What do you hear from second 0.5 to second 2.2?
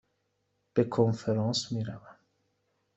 به کنفرانس می روم.